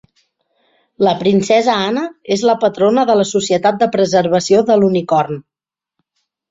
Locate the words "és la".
2.37-2.57